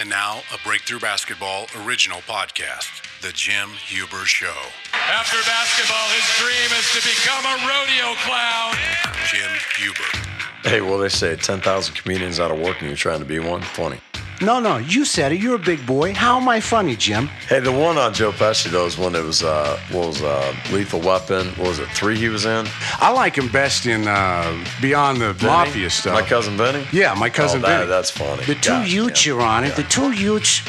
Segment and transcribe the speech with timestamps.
[0.00, 4.54] And now, a Breakthrough Basketball original podcast, The Jim Huber Show.
[4.92, 8.76] After basketball, his dream is to become a rodeo clown.
[9.26, 10.28] Jim Huber.
[10.62, 13.60] Hey, well, they say 10,000 comedians out of work and you're trying to be one.
[13.60, 13.98] Funny.
[14.40, 15.40] No, no, you said it.
[15.40, 16.14] You're a big boy.
[16.14, 17.26] How am I funny, Jim?
[17.48, 20.54] Hey, the one on Joe Pesci, though, is one that was, uh, what was uh,
[20.70, 21.48] Lethal Weapon.
[21.56, 22.66] What was it, three he was in?
[23.00, 25.52] I like him best in uh, Beyond the Vinny?
[25.52, 26.14] Mafia stuff.
[26.14, 26.86] My Cousin Benny?
[26.92, 27.88] Yeah, my cousin oh, that, Vinny.
[27.88, 28.44] That's funny.
[28.44, 29.32] The two Utes, yeah.
[29.32, 29.66] Your Honor.
[29.68, 29.74] Yeah.
[29.74, 30.60] The two Utes.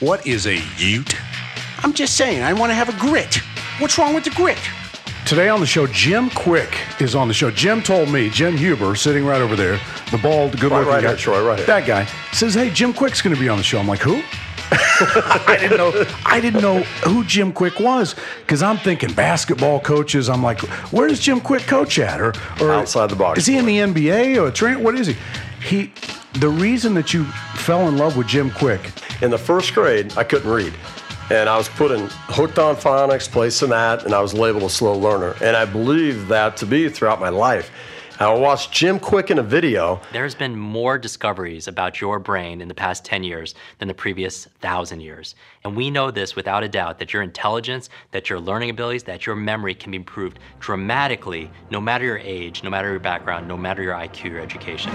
[0.00, 1.14] What is a Ute?
[1.80, 3.40] I'm just saying, I want to have a grit.
[3.78, 4.58] What's wrong with the grit?
[5.28, 7.50] Today on the show, Jim Kwik is on the show.
[7.50, 9.78] Jim told me, Jim Huber, sitting right over there,
[10.10, 11.08] the bald, good looking right guy.
[11.08, 11.66] here, Troy, right here.
[11.66, 13.78] That guy says, Hey, Jim Kwik's going to be on the show.
[13.78, 14.22] I'm like, Who?
[14.72, 16.06] I didn't know.
[16.24, 20.30] I didn't know who Jim Kwik was because I'm thinking basketball coaches.
[20.30, 20.60] I'm like,
[20.92, 22.22] where does Jim Kwik coach at?
[22.22, 24.82] Or, or Outside the box Is he in the NBA or a train?
[24.82, 25.16] What is he?
[25.62, 25.92] He.
[26.40, 27.24] The reason that you
[27.54, 28.80] fell in love with Jim Kwik
[29.22, 30.72] In the first grade, I couldn't read.
[31.30, 34.62] And I was put in hooked on phonics, place in that, and I was labeled
[34.62, 35.34] a slow learner.
[35.42, 37.70] And I believe that to be throughout my life.
[38.20, 40.00] I watched Jim Kwik in a video.
[40.12, 44.46] There's been more discoveries about your brain in the past 10 years than the previous
[44.46, 45.36] 1,000 years.
[45.62, 49.24] And we know this without a doubt that your intelligence, that your learning abilities, that
[49.24, 53.56] your memory can be improved dramatically no matter your age, no matter your background, no
[53.56, 54.90] matter your IQ or education.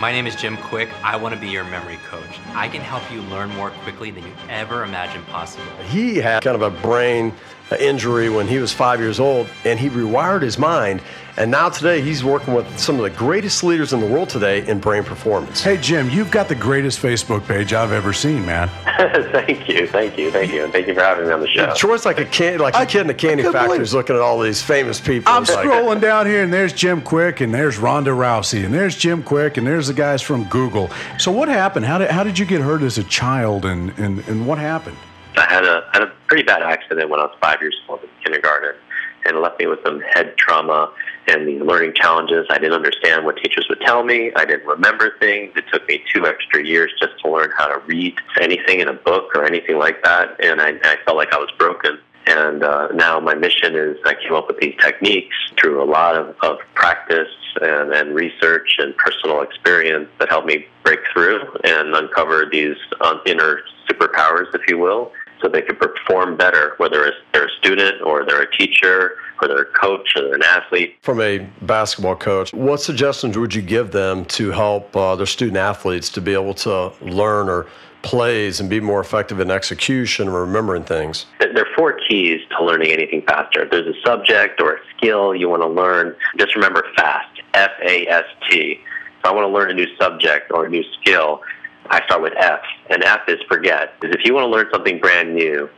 [0.00, 0.88] My name is Jim Kwik.
[1.02, 2.38] I want to be your memory coach.
[2.54, 5.66] I can help you learn more quickly than you ever imagined possible.
[5.88, 7.34] He had kind of a brain
[7.80, 11.02] injury when he was five years old, and he rewired his mind.
[11.38, 14.66] And now today, he's working with some of the greatest leaders in the world today
[14.66, 15.62] in brain performance.
[15.62, 18.68] Hey, Jim, you've got the greatest Facebook page I've ever seen, man.
[19.30, 21.72] thank you, thank you, thank you, and thank you for having me on the show.
[21.76, 23.94] Troy's like a can, like a I- kid in the candy I factory believe is
[23.94, 25.32] looking at all these famous people.
[25.32, 28.74] I'm It's like- scrolling down here, and there's Jim Kwik, and there's Ronda Rousey, and
[28.74, 30.90] there's Jim Kwik, and there's the guys from Google.
[31.18, 31.86] So, what happened?
[31.86, 34.96] How did, how did you get hurt as a child, and, and, and what happened?
[35.36, 38.08] I had a had a pretty bad accident when I was five years old in
[38.24, 38.74] kindergarten,
[39.24, 40.92] and left me with some head trauma
[41.26, 42.46] and these learning challenges.
[42.50, 44.32] I didn't understand what teachers would tell me.
[44.36, 45.52] I didn't remember things.
[45.56, 48.94] It took me two extra years just to learn how to read anything in a
[48.94, 51.98] book or anything like that, and I, I felt like I was broken.
[52.26, 56.14] And uh, now my mission is I came up with these techniques through a lot
[56.14, 57.28] of, of practice
[57.62, 63.20] and, and research and personal experience that helped me break through and uncover these um,
[63.24, 65.10] inner superpowers, if you will,
[65.40, 69.48] so they could perform better, whether it's they're a student or they're a teacher or
[69.48, 70.96] they're a coach or they're an athlete.
[71.02, 75.56] From a basketball coach, what suggestions would you give them to help uh, their student
[75.56, 77.66] athletes to be able to learn or
[78.02, 81.26] plays and be more effective in execution or remembering things?
[81.40, 83.62] There are four keys to learning anything faster.
[83.62, 87.70] If there's a subject or a skill you want to learn, just remember FAST, F
[87.84, 88.80] A S T.
[89.18, 91.42] If I want to learn a new subject or a new skill,
[91.90, 92.60] I start with F,
[92.90, 93.98] and F is forget.
[94.00, 95.68] Because if you want to learn something brand new,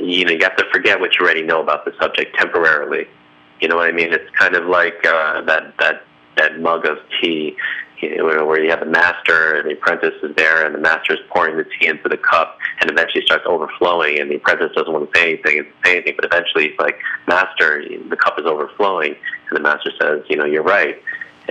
[0.00, 3.06] you know you have to forget what you already know about the subject temporarily.
[3.60, 4.12] You know what I mean?
[4.12, 6.04] It's kind of like uh, that that
[6.36, 7.56] that mug of tea,
[8.00, 11.14] you know, where you have the master and the apprentice is there, and the master
[11.14, 14.92] is pouring the tea into the cup, and eventually starts overflowing, and the apprentice doesn't
[14.92, 18.44] want to say anything and say anything, but eventually it's like, master, the cup is
[18.44, 19.16] overflowing,
[19.48, 21.02] and the master says, you know, you're right.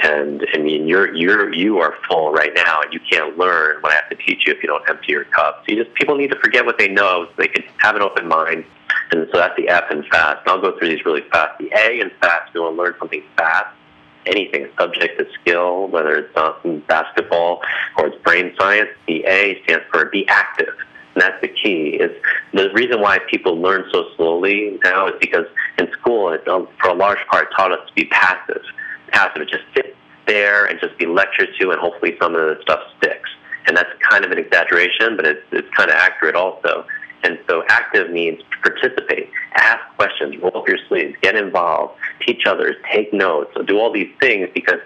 [0.01, 3.93] And I mean, you're you're you are full right now, and you can't learn what
[3.93, 5.63] I have to teach you if you don't empty your cup.
[5.65, 8.01] So you just people need to forget what they know, so they can have an
[8.01, 8.65] open mind.
[9.11, 10.41] And so that's the F in fast.
[10.41, 11.57] And I'll go through these really fast.
[11.59, 13.67] The A in fast, you want to learn something fast,
[14.25, 16.53] anything, subject, a skill, whether it's uh,
[16.87, 17.61] basketball
[17.97, 18.89] or it's brain science.
[19.07, 20.73] The A stands for be active.
[21.13, 21.97] And that's the key.
[22.01, 22.11] Is
[22.53, 25.45] the reason why people learn so slowly now is because
[25.77, 28.61] in school, it, um, for a large part, taught us to be passive.
[29.15, 29.95] Passive, it just sit
[30.27, 33.29] there and just be lectured to, and hopefully some of the stuff sticks.
[33.67, 36.85] And that's kind of an exaggeration, but it's it's kind of accurate also.
[37.23, 42.75] And so active means participate, ask questions, roll up your sleeves, get involved, teach others,
[42.91, 44.79] take notes, do all these things because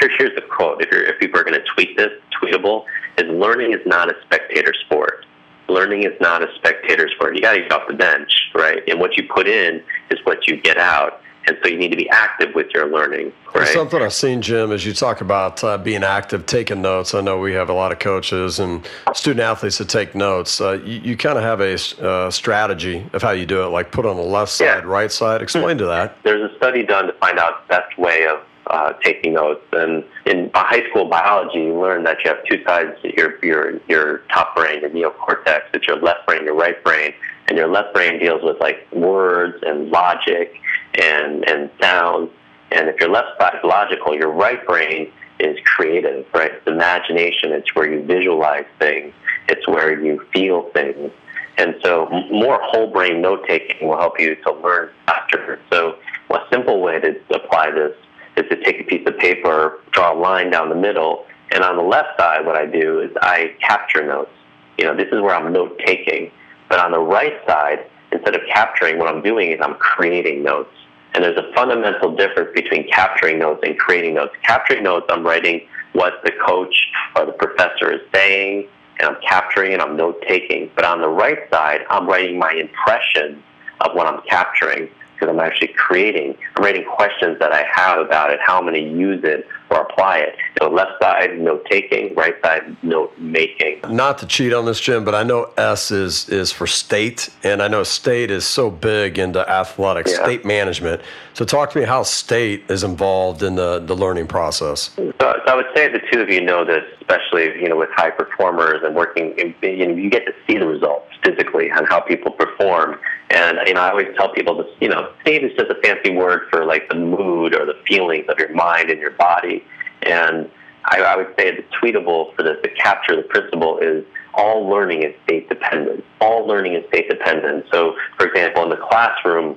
[0.00, 0.82] here, here's the quote.
[0.82, 2.10] If, if people are going to tweet this,
[2.42, 2.84] tweetable,
[3.18, 5.26] is learning is not a spectator sport.
[5.68, 7.34] Learning is not a spectator sport.
[7.34, 8.82] You got to get off the bench, right?
[8.88, 11.20] And what you put in is what you get out.
[11.48, 13.68] And so you need to be active with your learning, right?
[13.68, 17.14] Something I've seen, Jim, is you talk about uh, being active, taking notes.
[17.14, 20.60] I know we have a lot of coaches and student athletes that take notes.
[20.60, 23.92] Uh, you you kind of have a uh, strategy of how you do it, like
[23.92, 24.80] put on the left side, Yeah.
[24.84, 25.40] right side.
[25.40, 26.16] Explain to that.
[26.24, 29.64] There's a study done to find out the best way of uh, taking notes.
[29.72, 34.18] And in high school biology, you learn that you have two sides your, your, your
[34.32, 35.62] top brain, your neocortex.
[35.74, 37.12] It's your left brain, your right brain.
[37.48, 40.54] And your left brain deals with like words and logic
[41.00, 42.30] and, and sounds.
[42.72, 46.52] And if your left side is logical, your right brain is creative, right?
[46.52, 47.52] It's imagination.
[47.52, 49.12] It's where you visualize things.
[49.48, 51.12] It's where you feel things.
[51.58, 55.60] And so more whole brain note taking will help you to learn faster.
[55.72, 55.96] So
[56.30, 57.96] a simple way to apply this
[58.36, 61.76] is to take a piece of paper, draw a line down the middle, and on
[61.76, 64.30] the left side, what I do is I capture notes.
[64.78, 66.30] You know, this is where I'm note taking.
[66.68, 70.74] But on the right side, instead of capturing, what I'm doing is I'm creating notes.
[71.14, 74.34] And there's a fundamental difference between capturing notes and creating notes.
[74.42, 76.74] Capturing notes, I'm writing what the coach
[77.14, 78.68] or the professor is saying,
[78.98, 80.70] and I'm capturing and I'm note taking.
[80.74, 83.42] But on the right side, I'm writing my impression
[83.80, 86.36] of what I'm capturing because I'm actually creating.
[86.56, 89.80] I'm writing questions that I have about it, how I'm going to use it or
[89.82, 90.36] apply it.
[90.60, 93.80] So left side, note taking, right side, note making.
[93.88, 97.62] Not to cheat on this, Jim, but I know S is is for state, and
[97.62, 100.24] I know state is so big into athletics, Yeah.
[100.24, 101.02] state management.
[101.34, 104.90] So talk to me how state is involved in the, the learning process.
[104.96, 107.90] So, so I would say the two of you know this, especially you know with
[107.94, 109.34] high performers and working.
[109.38, 112.98] In, you know, you get to see the results physically on how people perform.
[113.30, 114.66] And you know, I always tell people this.
[114.80, 118.26] You know, state is just a fancy word for like the mood or the feelings
[118.28, 119.64] of your mind and your body.
[120.02, 120.48] And
[120.84, 125.02] I, I would say the tweetable for this to capture the principle is all learning
[125.02, 126.04] is state dependent.
[126.20, 127.66] All learning is state dependent.
[127.72, 129.56] So, for example, in the classroom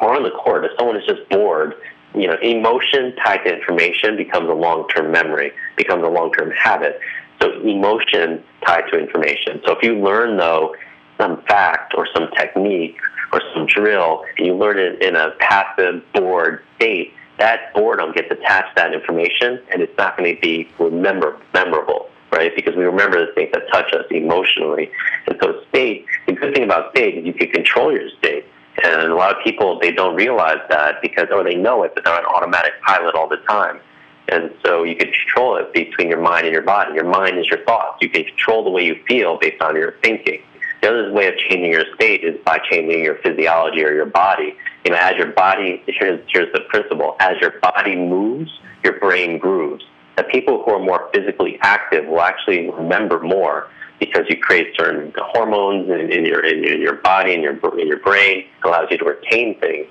[0.00, 1.74] or on the court, if someone is just bored,
[2.14, 7.00] you know, emotion tied to information becomes a long-term memory, becomes a long-term habit.
[7.40, 9.62] So emotion tied to information.
[9.64, 10.74] So if you learn though
[11.20, 12.96] some fact or some technique
[13.32, 18.30] or some drill, and you learn it in a passive bored state, that boredom gets
[18.30, 22.54] attached to that information, and it's not going to be remember memorable, right?
[22.54, 24.90] Because we remember the things that touch us emotionally.
[25.26, 28.44] And so state, the good thing about state is you can control your state.
[28.82, 32.04] And a lot of people they don't realize that because or they know it, but
[32.04, 33.80] they're on automatic pilot all the time.
[34.28, 36.94] And so you can control it between your mind and your body.
[36.94, 37.98] Your mind is your thoughts.
[38.00, 40.40] You can control the way you feel based on your thinking.
[40.80, 44.56] The other way of changing your state is by changing your physiology or your body.
[44.84, 47.16] You know, as your body, here's, here's the principle.
[47.20, 48.50] As your body moves,
[48.82, 49.84] your brain grooves.
[50.16, 53.68] The people who are more physically active will actually remember more
[53.98, 57.86] because you create certain hormones in, in your in, in your body and your in
[57.86, 58.38] your brain.
[58.40, 59.86] It allows you to retain things.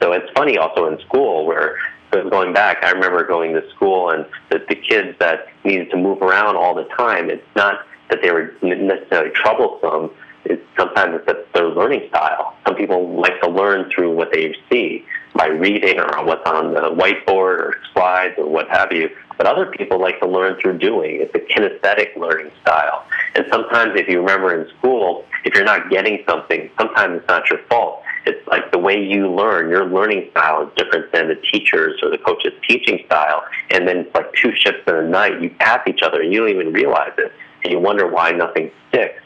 [0.00, 1.78] So it's funny also in school where
[2.22, 6.22] going back, I remember going to school and the, the kids that needed to move
[6.22, 7.30] around all the time.
[7.30, 10.10] It's not that they were necessarily troublesome.
[10.44, 12.56] It's sometimes it's their learning style.
[12.66, 15.04] Some people like to learn through what they see
[15.34, 19.10] by reading or what's on the whiteboard or slides or what have you.
[19.36, 21.20] But other people like to learn through doing.
[21.20, 23.04] It's a kinesthetic learning style.
[23.34, 27.50] And sometimes, if you remember in school, if you're not getting something, sometimes it's not
[27.50, 28.02] your fault.
[28.26, 32.10] It's like the way you learn, your learning style is different than the teacher's or
[32.10, 33.42] the coach's teaching style.
[33.70, 35.42] And then it's like two ships in a night.
[35.42, 37.32] You pass each other and you don't even realize it.
[37.64, 39.20] And you wonder why nothing sticks.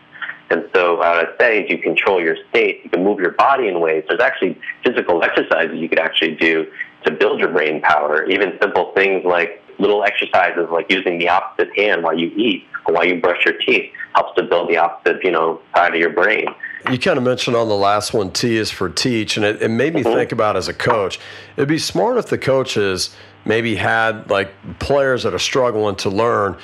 [0.50, 2.80] And so uh, what I say is you control your state.
[2.84, 4.04] You can move your body in ways.
[4.08, 6.66] There's actually physical exercises you could actually do
[7.04, 8.24] to build your brain power.
[8.26, 12.94] Even simple things like little exercises like using the opposite hand while you eat or
[12.94, 16.10] while you brush your teeth helps to build the opposite, you know, side of your
[16.10, 16.46] brain.
[16.90, 19.68] You kind of mentioned on the last one, T is for teach, and it, it
[19.68, 21.18] made me think about as a coach.
[21.56, 23.14] It'd be smart if the coaches
[23.44, 26.56] maybe had like players that are struggling to learn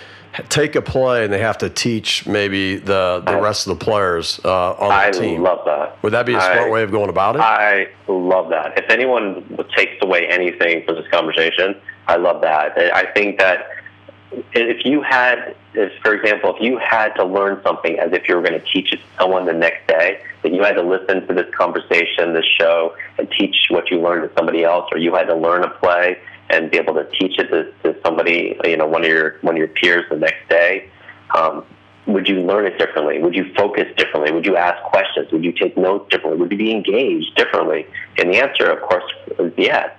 [0.48, 4.40] take a play and they have to teach maybe the, the rest of the players
[4.44, 5.42] uh, on the I team.
[5.42, 6.02] love that.
[6.02, 7.40] Would that be a smart I- way of going about it?
[7.40, 8.76] I love that.
[8.76, 11.76] If anyone takes away anything from this conversation,
[12.08, 12.76] I love that.
[12.76, 13.68] I think that
[14.52, 18.36] if you had, if, for example, if you had to learn something as if you
[18.36, 21.26] were going to teach it to someone the next day, that you had to listen
[21.26, 25.14] to this conversation, this show, and teach what you learned to somebody else, or you
[25.14, 26.18] had to learn a play
[26.50, 29.54] and be able to teach it to, to somebody, you know, one of your one
[29.54, 30.88] of your peers the next day.
[31.34, 31.64] Um,
[32.06, 33.18] would you learn it differently?
[33.18, 34.30] Would you focus differently?
[34.30, 35.32] Would you ask questions?
[35.32, 36.38] Would you take notes differently?
[36.38, 37.86] Would you be engaged differently?
[38.18, 39.04] And the answer, of course,
[39.38, 39.90] is yes,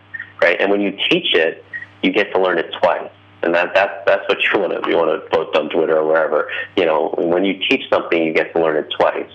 [0.42, 0.60] right?
[0.62, 1.66] And when you teach it,
[2.04, 3.10] you get to learn it twice.
[3.46, 6.06] And that, that's, that's what you want to, you want to post on Twitter or
[6.06, 6.50] wherever.
[6.76, 9.32] You know, when you teach something, you get to learn it twice.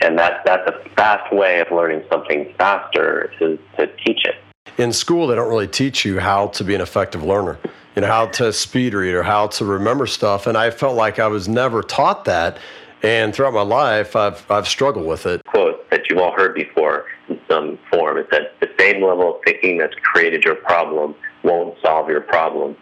[0.00, 4.34] And that, that's a fast way of learning something faster is to teach it.
[4.76, 7.58] in school they don't really teach you how to be an effective learner
[7.94, 11.20] you know how to speed read or how to remember stuff and i felt like
[11.20, 12.58] i was never taught that
[13.02, 17.04] and throughout my life i've, I've struggled with it quote that you've all heard before
[17.28, 18.18] in some form.
[18.18, 22.76] It said, the same level of thinking that's created your problem won't solve your problem.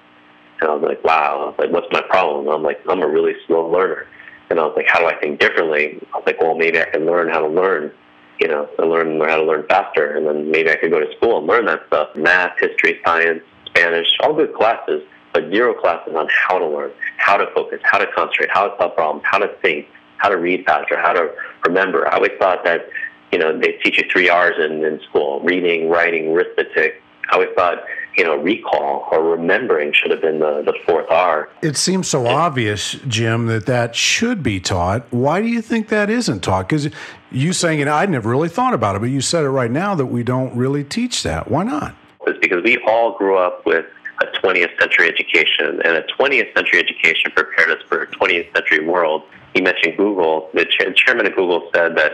[0.63, 1.47] And I was like, wow.
[1.49, 2.47] Was like, what's my problem?
[2.47, 4.07] And I'm like, I'm a really slow learner.
[4.49, 5.99] And I was like, how do I think differently?
[6.15, 7.91] I was like, well, maybe I can learn how to learn,
[8.39, 10.17] you know, and learn how to learn faster.
[10.17, 12.15] And then maybe I could go to school and learn that stuff.
[12.15, 15.03] Math, history, science, Spanish, all good classes,
[15.33, 18.77] but zero classes on how to learn, how to focus, how to concentrate, how to
[18.79, 19.89] solve problems, how to think,
[20.19, 21.35] how to read faster, how to
[21.67, 22.07] remember.
[22.07, 22.89] I always thought that,
[23.33, 27.02] you know, they teach you three R's in, in school, reading, writing, arithmetic.
[27.31, 27.85] I always thought,
[28.17, 31.49] you know, recall or remembering should have been the, the fourth R.
[31.63, 35.07] It seems so obvious, Jim, that that should be taught.
[35.11, 36.69] Why do you think that isn't taught?
[36.69, 36.91] Because
[37.31, 39.95] you saying it, I'd never really thought about it, but you said it right now
[39.95, 41.51] that we don't really teach that.
[41.51, 41.95] Why not?
[42.27, 43.87] It's because we all grew up with
[44.21, 48.87] a 20th century education, and a 20th century education prepared us for a 20th century
[48.87, 49.23] world.
[49.55, 50.49] You mentioned Google.
[50.55, 52.13] The chairman of Google said that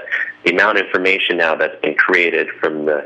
[0.49, 3.05] the amount of information now that's been created from the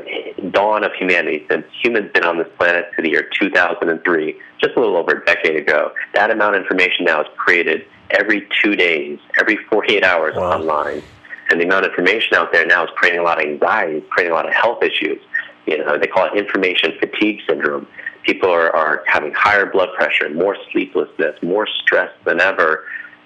[0.51, 4.79] dawn of humanity since humans been on this planet to the year 2003, just a
[4.79, 9.19] little over a decade ago, that amount of information now is created every two days,
[9.37, 10.53] every 48 hours wow.
[10.53, 11.03] online.
[11.49, 14.31] And the amount of information out there now is creating a lot of anxiety, creating
[14.31, 15.19] a lot of health issues.
[15.65, 17.87] You know, they call it information fatigue syndrome.
[18.23, 22.85] People are, are having higher blood pressure, more sleeplessness, more stress than ever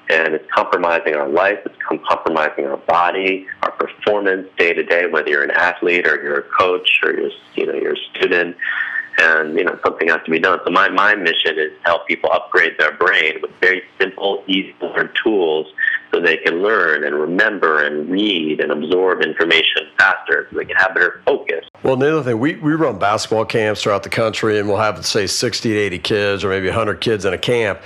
[0.10, 1.60] and it's compromising our life.
[1.66, 1.76] It's
[2.08, 3.46] compromising our body,
[3.78, 5.08] performance day to day.
[5.08, 8.58] Whether you're an athlete or you're a coach or you're you know you're a student,
[9.20, 10.60] and you know something has to be done.
[10.66, 14.74] So my my mission is to help people upgrade their brain with very simple, easy
[14.80, 15.68] to learn tools,
[16.12, 20.76] so they can learn and remember and read and absorb information faster, so they can
[20.76, 21.66] have better focus.
[21.84, 25.06] Well, the other thing, we, we run basketball camps throughout the country, and we'll have,
[25.06, 27.82] say, 60 to 80 kids or maybe 100 kids in a camp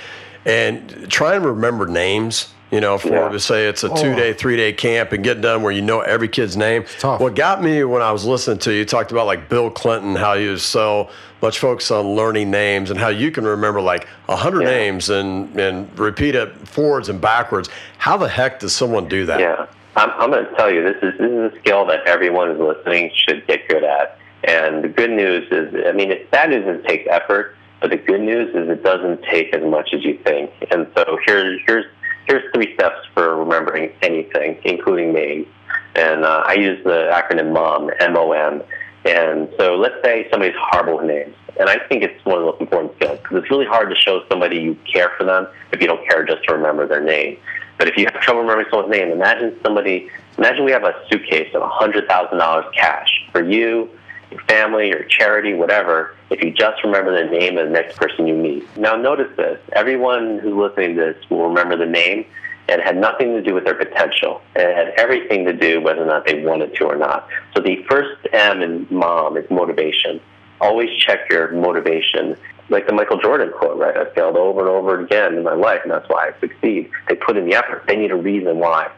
[0.45, 2.53] and try and remember names.
[2.71, 3.27] You know, for yeah.
[3.27, 4.33] to say it's a two day, oh.
[4.33, 6.85] three day camp and get done where you know every kid's name.
[7.01, 10.35] What got me when I was listening to you talked about like Bill Clinton, how
[10.37, 11.09] he was so
[11.41, 14.69] much focused on learning names and how you can remember like a hundred yeah.
[14.69, 17.69] names and and repeat it forwards and backwards.
[17.97, 19.41] How the heck does someone do that?
[19.41, 19.65] Yeah,
[19.97, 22.75] I'm, I'm going to tell you this is this is a skill that everyone who's
[22.77, 24.17] listening should get good at.
[24.43, 27.89] And the good news is, I mean, it, bad news is it takes effort but
[27.89, 30.51] the good news is it doesn't take as much as you think.
[30.69, 31.85] And so here's here's
[32.31, 35.47] here's three steps for remembering anything, including names.
[35.95, 38.63] And uh, I use the acronym MOM, M-O-M.
[39.03, 41.35] And so let's say somebody's horrible with names.
[41.59, 43.95] And I think it's one of the most important skills because it's really hard to
[43.95, 47.37] show somebody you care for them if you don't care just to remember their name.
[47.77, 51.53] But if you have trouble remembering someone's name, imagine somebody, imagine we have a suitcase
[51.53, 53.89] of $100,000 cash for you,
[54.31, 58.27] your family, your charity, whatever, if you just remember the name of the next person
[58.27, 58.65] you meet.
[58.77, 62.25] Now, notice this everyone who's listening to this will remember the name,
[62.69, 64.41] and it had nothing to do with their potential.
[64.55, 67.27] It had everything to do whether or not they wanted to or not.
[67.53, 70.21] So, the first M in mom is motivation.
[70.61, 72.37] Always check your motivation.
[72.69, 73.97] Like the Michael Jordan quote, right?
[73.97, 76.89] I failed over and over again in my life, and that's why I succeed.
[77.09, 77.83] They put in the effort.
[77.85, 78.89] They need a reason why.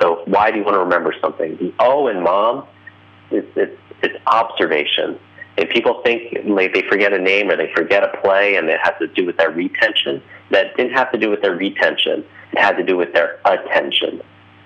[0.00, 1.56] So, why do you want to remember something?
[1.58, 2.66] The O in mom
[3.30, 5.18] is it's it's observation.
[5.58, 8.80] And people think like they forget a name or they forget a play and it
[8.82, 10.22] has to do with their retention.
[10.50, 12.24] That didn't have to do with their retention.
[12.52, 14.22] It had to do with their attention.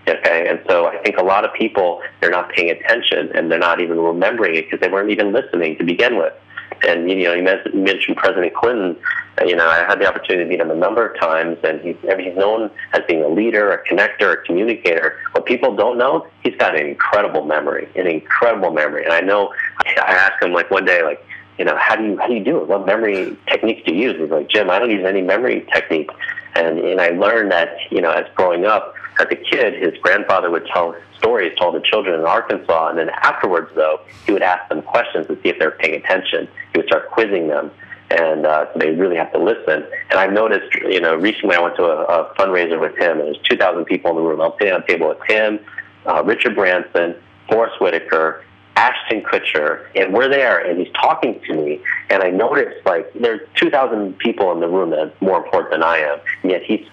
[0.06, 3.58] Okay, and so I think a lot of people they're not paying attention and they're
[3.58, 6.34] not even remembering it because they weren't even listening to begin with.
[6.86, 8.96] And you know, you mentioned President Clinton.
[9.44, 11.96] You know, I had the opportunity to meet him a number of times, and he's
[12.02, 15.18] he's known as being a leader, a connector, a communicator.
[15.32, 19.04] What people don't know, he's got an incredible memory, an incredible memory.
[19.04, 19.52] And I know,
[19.84, 21.24] I asked him like one day, like,
[21.58, 22.68] you know, how do you how do you do it?
[22.68, 24.20] What memory techniques do you use?
[24.20, 26.10] He's like, Jim, I don't use any memory technique.
[26.54, 30.50] And and I learned that you know, as growing up as a kid, his grandfather
[30.50, 34.82] would tell stories to children in Arkansas, and then afterwards, though, he would ask them
[34.82, 36.48] questions to see if they were paying attention.
[36.72, 37.70] He would start quizzing them,
[38.14, 39.84] and uh, they really have to listen.
[40.10, 43.28] And I've noticed, you know, recently I went to a, a fundraiser with him, and
[43.28, 44.40] there's 2,000 people in the room.
[44.40, 45.58] I'm sitting on a table with him,
[46.06, 47.16] uh, Richard Branson,
[47.48, 48.44] Forest Whitaker,
[48.76, 51.80] Ashton Kutcher, and we're there, and he's talking to me,
[52.10, 55.98] and I noticed like there's 2,000 people in the room that's more important than I
[55.98, 56.84] am, and yet he's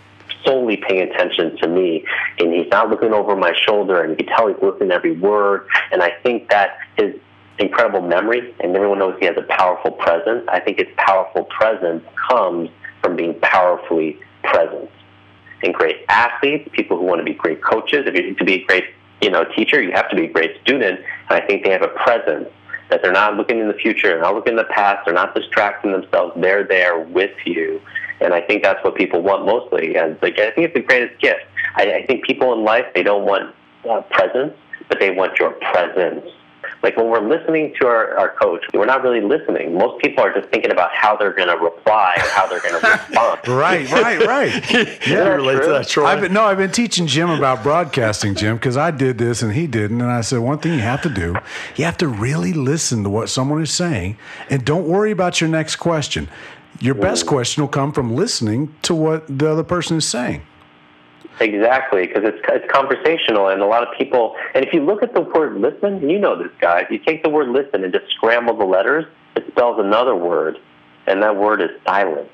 [0.46, 2.06] solely paying attention to me,
[2.40, 5.14] and he's not looking over my shoulder, and you can tell he's listening to every
[5.14, 7.16] word, and I think that his
[7.62, 10.44] incredible memory, and everyone knows he has a powerful presence.
[10.50, 12.70] I think his powerful presence comes
[13.02, 14.90] from being powerfully present.
[15.64, 18.54] And great athletes, people who want to be great coaches, if you need to be
[18.56, 18.86] a great
[19.22, 21.00] you know, teacher, you have to be a great student.
[21.30, 22.50] And I think they have a presence
[22.90, 25.34] that they're not looking in the future, they're not looking in the past, they're not
[25.34, 26.34] distracting themselves.
[26.36, 27.80] They're there with you.
[28.20, 29.96] And I think that's what people want mostly.
[29.96, 31.42] And like, I think it's the greatest gift.
[31.76, 33.56] I, I think people in life, they don't want
[33.90, 34.54] uh, presence,
[34.90, 36.26] but they want your presence.
[36.84, 39.78] Like when we're listening to our, our coach, we're not really listening.
[39.78, 42.82] Most people are just thinking about how they're going to reply or how they're going
[42.82, 43.48] to respond.
[43.48, 45.08] right, right, right.
[45.08, 46.06] yeah, relate to that, Troy.
[46.06, 49.54] I've been, no, I've been teaching Jim about broadcasting, Jim, because I did this and
[49.54, 50.02] he didn't.
[50.02, 51.36] And I said, one thing you have to do,
[51.76, 54.18] you have to really listen to what someone is saying
[54.50, 56.28] and don't worry about your next question.
[56.80, 60.42] Your best question will come from listening to what the other person is saying.
[61.42, 64.36] Exactly, because it's it's conversational, and a lot of people.
[64.54, 66.86] And if you look at the word "listen," you know this, guys.
[66.92, 69.06] You take the word "listen" and just scramble the letters,
[69.36, 70.60] it spells another word,
[71.08, 72.30] and that word is silent.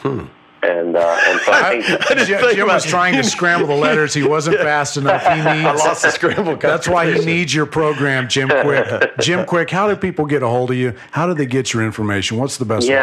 [0.00, 0.26] Hmm.
[0.62, 1.84] And uh, and so I think
[2.26, 4.12] Jim, think Jim was trying to scramble the letters.
[4.12, 5.22] He wasn't fast enough.
[5.22, 5.82] He I needs.
[5.82, 6.56] lost the scramble.
[6.56, 9.16] That's why he needs your program, Jim Kwik.
[9.20, 10.94] Jim Kwik, how do people get a hold of you?
[11.12, 12.36] How do they get your information?
[12.36, 12.94] What's the best way?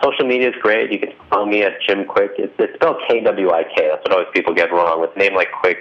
[0.00, 0.92] Yeah, social media is great.
[0.92, 2.32] You can follow me at Jim Kwik.
[2.38, 3.88] It's, it's spelled K W I K.
[3.88, 5.78] That's what always people get wrong with a name like Kwik.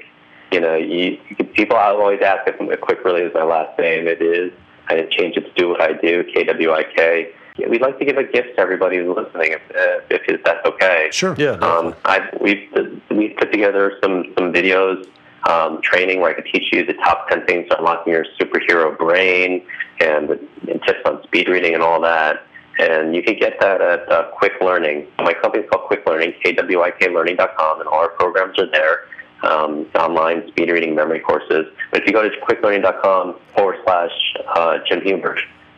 [0.51, 4.07] You know, you, you can, people always ask if Kwik really is my last name.
[4.07, 4.51] It is.
[4.87, 6.23] I didn't change it to do what I do.
[6.33, 7.31] K W I K.
[7.67, 10.65] We'd like to give a gift to everybody who's listening, if, uh, if, if that's
[10.65, 11.09] okay.
[11.11, 11.35] Sure.
[11.37, 11.51] Yeah.
[11.51, 12.69] Um, I we've
[13.11, 15.07] we've put together some some videos,
[15.47, 18.97] um, training where I can teach you the top ten things to unlocking your superhero
[18.97, 19.61] brain
[19.99, 20.29] and,
[20.69, 22.45] and tips on speed reading and all that.
[22.79, 25.05] And you can get that at uh, Kwik Learning.
[25.19, 29.05] My company's called Kwik Learning, kwiklearning.com, and all our programs are there.
[29.43, 31.65] Um, online speed reading memory courses.
[31.91, 34.11] But if you go to kwiklearning.com forward slash
[34.55, 35.37] uh, Jim Huber,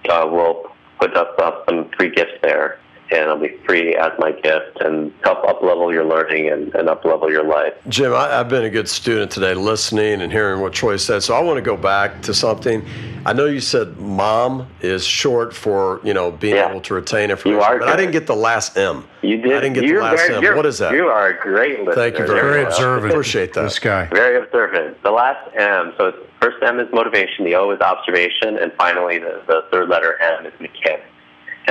[0.09, 2.79] uh, we'll put up, some free gifts there,
[3.11, 6.87] and it'll be free as my gift and help up level your learning and, and
[6.87, 7.73] up level your life.
[7.87, 11.23] Jim, I, I've been a good student today, listening and hearing what Troy said.
[11.23, 12.85] So I want to go back to something.
[13.25, 16.69] I know you said "mom" is short for you know being Yeah.
[16.69, 19.05] able to retain information, are but I didn't get the last M.
[19.21, 19.51] You did.
[19.53, 20.55] I didn't get you're the last very, M.
[20.55, 20.93] What is that?
[20.93, 21.93] You are a great listener.
[21.93, 23.11] Thank you very There Very we observant.
[23.13, 23.61] Appreciate that.
[23.63, 24.05] This guy.
[24.07, 25.01] Very observant.
[25.03, 29.41] The last M, so first M is motivation, the O is observation, and finally the,
[29.47, 31.03] the third letter M is mechanics.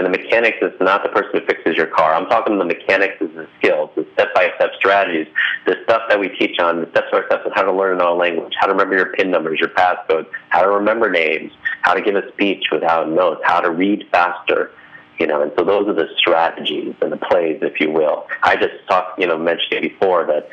[0.00, 2.14] And the mechanics is not the person who fixes your car.
[2.14, 5.26] I'm talking the mechanics is the skills, the step-by-step strategies,
[5.66, 8.66] the stuff that we teach on, the step-by-step on how to learn another language, how
[8.66, 11.52] to remember your PIN numbers, your passcodes, how to remember names,
[11.82, 14.70] how to give a speech without notes, how to read faster.
[15.18, 18.26] You know, and so those are the strategies and the plays, if you will.
[18.42, 20.48] I just talked, you know, mentioned it before that,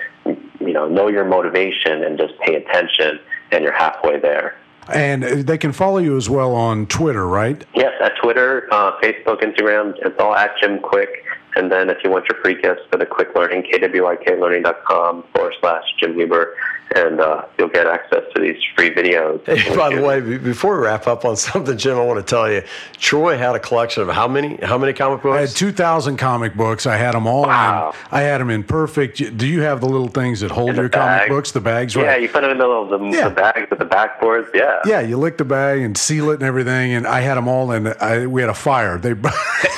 [0.60, 3.22] you know, know your motivation and just pay attention,
[3.54, 4.58] and you're halfway there.
[4.94, 7.63] And they can follow you as well on Twitter, right?
[7.76, 11.10] Yes, at Twitter, uh, Facebook, Instagram, it's all at Jim Kwik.
[11.56, 15.84] And then if you want your free gifts for the Kwik Learning, kwiklearning.com forward slash
[16.00, 16.54] Jim Huber,
[16.95, 19.45] and uh, you'll get access to these free videos.
[19.45, 22.52] Hey, by the way, before we wrap up on something, Jim, I want to tell
[22.52, 22.63] you,
[22.97, 24.56] Troy had a collection of how many?
[24.58, 25.36] How many comic books?
[25.38, 26.86] I had 2,000 comic books.
[26.86, 27.89] I had them all Wow.
[27.91, 27.95] in.
[28.12, 29.38] I had them in perfect.
[29.38, 31.52] Do you have the little things that hold In the your comic books?
[31.52, 32.21] The bags, Yeah, right?
[32.21, 33.30] you put them in the little the, Yeah.
[33.30, 34.47] the bags with the backboards.
[34.54, 34.80] Yeah.
[34.86, 36.93] Yeah, you lick the bag and seal it and everything.
[36.93, 37.88] And I had them all in.
[38.00, 38.97] I, we had a fire.
[38.97, 39.13] They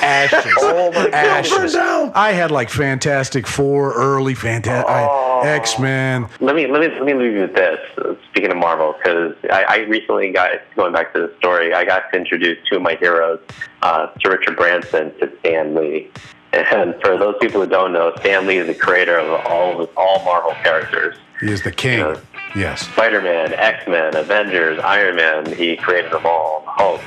[0.02, 0.52] ashes.
[0.58, 1.74] Oh my ashes.
[1.76, 5.29] I had like Fantastic Four, early Fantastic Oh.
[5.44, 6.28] X Men.
[6.40, 7.78] Let me let me let me leave you with this.
[8.30, 12.10] Speaking of Marvel, because I, I recently got going back to the story, I got
[12.12, 13.40] to introduce two of my heroes,
[13.82, 16.10] uh, Sir Richard Branson to Stan Lee.
[16.52, 19.90] And for those people who don't know, Stan Lee is the creator of all of
[19.96, 21.16] all Marvel characters.
[21.40, 22.00] He is the king.
[22.00, 22.20] Yeah.
[22.56, 22.88] Yes.
[22.88, 25.46] Spider-Man, X-Men, Avengers, Iron Man.
[25.54, 26.64] He created them all.
[26.66, 27.00] Hulk.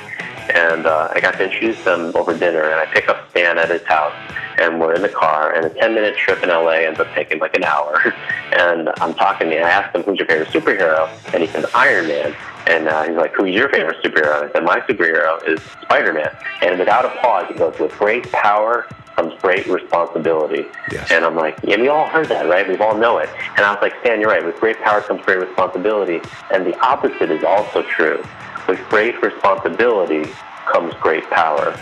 [0.54, 3.70] And uh, I got to introduce them over dinner, and I pick up Stan at
[3.70, 4.14] his house,
[4.60, 7.56] and we're in the car, and a 10-minute trip in LA ends up taking like
[7.56, 8.14] an hour.
[8.54, 11.10] And I'm talking to him, I asked him, who's your favorite superhero?
[11.34, 12.36] And he says, Iron Man.
[12.68, 14.42] And uh, he's like, who's your favorite superhero?
[14.42, 16.30] And I said, my superhero is Spider-Man.
[16.62, 20.66] And without a pause, he goes, with great power comes great responsibility.
[20.92, 21.12] Yes.
[21.12, 22.68] And I'm like, yeah, we all heard that, right?
[22.68, 23.30] We all know it.
[23.58, 24.44] And I was like, Stan, you're right.
[24.46, 26.22] With great power comes great responsibility.
[26.52, 28.24] And the opposite is also true.
[28.68, 30.32] With great responsibility
[30.72, 31.78] comes great power.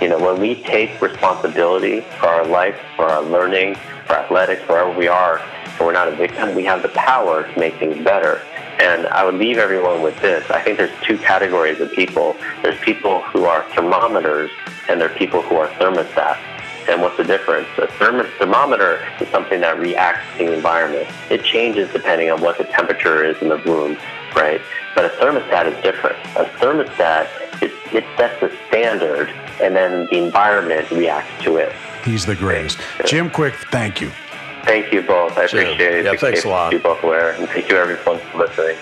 [0.00, 3.74] You know, when we take responsibility for our life, for our learning,
[4.06, 7.58] for athletics, wherever we are, and we're not a victim, we have the power to
[7.58, 8.40] make things better.
[8.78, 10.48] And I would leave everyone with this.
[10.50, 12.36] I think there's two categories of people.
[12.62, 14.52] There's people who are thermometers,
[14.88, 16.38] and there are people who are thermostats.
[16.88, 17.66] And what's the difference?
[17.76, 21.08] A therm- thermometer is something that reacts to the environment.
[21.28, 23.98] It changes depending on what the temperature is in the room,
[24.34, 24.60] right?
[24.94, 26.16] But a thermostat is different.
[26.36, 27.28] A thermostat,
[27.62, 29.28] it, it sets the standard,
[29.60, 31.72] and then the environment reacts to it.
[32.04, 32.78] He's the greatest.
[33.06, 34.10] Jim Kwik, thank you.
[34.64, 35.36] Thank you both.
[35.38, 36.04] I Jim, appreciate it.
[36.04, 36.72] yeah, thanks a lot.
[36.72, 38.76] You both aware, and thank you everyone for listening.